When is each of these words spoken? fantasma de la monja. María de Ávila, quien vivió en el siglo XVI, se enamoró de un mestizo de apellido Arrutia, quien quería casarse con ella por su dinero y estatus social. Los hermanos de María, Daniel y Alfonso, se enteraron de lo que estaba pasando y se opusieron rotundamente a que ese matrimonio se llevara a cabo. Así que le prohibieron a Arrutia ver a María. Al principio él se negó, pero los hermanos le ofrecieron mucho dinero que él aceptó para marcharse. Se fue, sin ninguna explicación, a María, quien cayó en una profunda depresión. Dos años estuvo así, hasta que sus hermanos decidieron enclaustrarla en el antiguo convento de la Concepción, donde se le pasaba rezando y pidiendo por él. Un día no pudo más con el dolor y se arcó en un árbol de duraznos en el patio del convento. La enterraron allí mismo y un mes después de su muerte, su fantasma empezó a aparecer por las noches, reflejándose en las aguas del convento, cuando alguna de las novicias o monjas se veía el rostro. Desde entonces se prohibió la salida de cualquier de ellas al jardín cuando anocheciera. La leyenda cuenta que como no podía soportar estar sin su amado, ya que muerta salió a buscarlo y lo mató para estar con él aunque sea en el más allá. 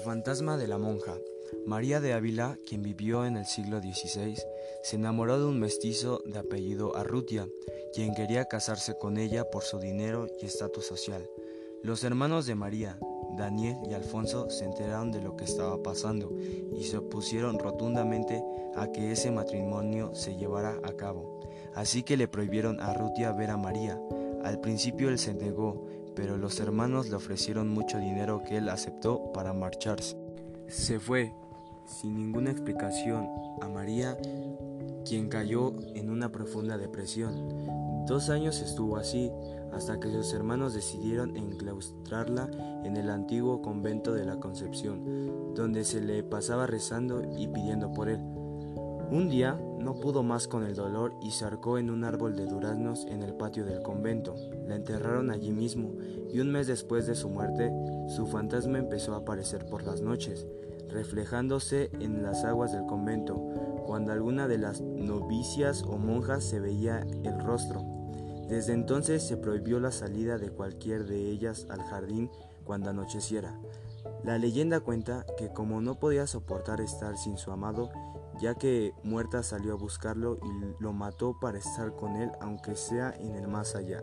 fantasma 0.00 0.56
de 0.56 0.68
la 0.68 0.78
monja. 0.78 1.18
María 1.66 2.00
de 2.00 2.12
Ávila, 2.12 2.58
quien 2.66 2.82
vivió 2.82 3.26
en 3.26 3.36
el 3.36 3.46
siglo 3.46 3.80
XVI, 3.80 4.36
se 4.82 4.96
enamoró 4.96 5.38
de 5.38 5.46
un 5.46 5.60
mestizo 5.60 6.22
de 6.24 6.38
apellido 6.38 6.96
Arrutia, 6.96 7.48
quien 7.92 8.14
quería 8.14 8.46
casarse 8.46 8.96
con 8.98 9.18
ella 9.18 9.50
por 9.50 9.62
su 9.62 9.78
dinero 9.78 10.28
y 10.40 10.46
estatus 10.46 10.86
social. 10.86 11.28
Los 11.82 12.04
hermanos 12.04 12.46
de 12.46 12.54
María, 12.54 12.98
Daniel 13.36 13.76
y 13.88 13.94
Alfonso, 13.94 14.50
se 14.50 14.64
enteraron 14.64 15.12
de 15.12 15.20
lo 15.20 15.36
que 15.36 15.44
estaba 15.44 15.82
pasando 15.82 16.32
y 16.72 16.84
se 16.84 16.98
opusieron 16.98 17.58
rotundamente 17.58 18.42
a 18.76 18.90
que 18.92 19.12
ese 19.12 19.30
matrimonio 19.30 20.14
se 20.14 20.36
llevara 20.36 20.78
a 20.82 20.92
cabo. 20.92 21.40
Así 21.74 22.02
que 22.02 22.16
le 22.16 22.28
prohibieron 22.28 22.80
a 22.80 22.88
Arrutia 22.88 23.32
ver 23.32 23.50
a 23.50 23.56
María. 23.56 24.00
Al 24.42 24.60
principio 24.60 25.08
él 25.08 25.18
se 25.18 25.34
negó, 25.34 25.86
pero 26.14 26.36
los 26.36 26.60
hermanos 26.60 27.08
le 27.08 27.16
ofrecieron 27.16 27.68
mucho 27.68 27.98
dinero 27.98 28.42
que 28.42 28.58
él 28.58 28.68
aceptó 28.68 29.32
para 29.32 29.52
marcharse. 29.52 30.16
Se 30.68 30.98
fue, 30.98 31.34
sin 31.86 32.16
ninguna 32.16 32.50
explicación, 32.50 33.28
a 33.60 33.68
María, 33.68 34.16
quien 35.04 35.28
cayó 35.28 35.74
en 35.94 36.10
una 36.10 36.30
profunda 36.30 36.78
depresión. 36.78 38.04
Dos 38.06 38.30
años 38.30 38.60
estuvo 38.60 38.96
así, 38.96 39.30
hasta 39.72 39.98
que 39.98 40.10
sus 40.10 40.32
hermanos 40.34 40.74
decidieron 40.74 41.36
enclaustrarla 41.36 42.50
en 42.84 42.96
el 42.96 43.10
antiguo 43.10 43.62
convento 43.62 44.12
de 44.12 44.24
la 44.24 44.36
Concepción, 44.36 45.54
donde 45.54 45.84
se 45.84 46.00
le 46.00 46.22
pasaba 46.22 46.66
rezando 46.66 47.22
y 47.36 47.48
pidiendo 47.48 47.92
por 47.92 48.08
él. 48.08 48.20
Un 49.10 49.28
día 49.28 49.58
no 49.82 49.94
pudo 49.98 50.22
más 50.22 50.46
con 50.46 50.64
el 50.64 50.74
dolor 50.74 51.12
y 51.20 51.32
se 51.32 51.44
arcó 51.44 51.76
en 51.76 51.90
un 51.90 52.04
árbol 52.04 52.36
de 52.36 52.46
duraznos 52.46 53.04
en 53.06 53.22
el 53.22 53.34
patio 53.34 53.64
del 53.64 53.82
convento. 53.82 54.36
La 54.66 54.76
enterraron 54.76 55.30
allí 55.30 55.50
mismo 55.50 55.94
y 56.32 56.40
un 56.40 56.50
mes 56.50 56.66
después 56.68 57.06
de 57.06 57.14
su 57.14 57.28
muerte, 57.28 57.72
su 58.08 58.26
fantasma 58.26 58.78
empezó 58.78 59.14
a 59.14 59.18
aparecer 59.18 59.66
por 59.66 59.82
las 59.82 60.00
noches, 60.00 60.46
reflejándose 60.88 61.90
en 62.00 62.22
las 62.22 62.44
aguas 62.44 62.72
del 62.72 62.86
convento, 62.86 63.34
cuando 63.86 64.12
alguna 64.12 64.46
de 64.46 64.58
las 64.58 64.80
novicias 64.80 65.82
o 65.82 65.98
monjas 65.98 66.44
se 66.44 66.60
veía 66.60 67.06
el 67.24 67.40
rostro. 67.40 67.82
Desde 68.48 68.74
entonces 68.74 69.22
se 69.22 69.36
prohibió 69.36 69.80
la 69.80 69.92
salida 69.92 70.38
de 70.38 70.50
cualquier 70.50 71.06
de 71.06 71.30
ellas 71.30 71.66
al 71.70 71.82
jardín 71.82 72.30
cuando 72.64 72.90
anocheciera. 72.90 73.58
La 74.24 74.38
leyenda 74.38 74.80
cuenta 74.80 75.26
que 75.36 75.52
como 75.52 75.80
no 75.80 75.98
podía 75.98 76.26
soportar 76.26 76.80
estar 76.80 77.16
sin 77.16 77.38
su 77.38 77.50
amado, 77.50 77.90
ya 78.40 78.54
que 78.54 78.94
muerta 79.02 79.42
salió 79.42 79.72
a 79.72 79.76
buscarlo 79.76 80.38
y 80.42 80.82
lo 80.82 80.92
mató 80.92 81.38
para 81.40 81.58
estar 81.58 81.94
con 81.94 82.16
él 82.16 82.30
aunque 82.40 82.76
sea 82.76 83.14
en 83.18 83.34
el 83.34 83.48
más 83.48 83.74
allá. 83.74 84.02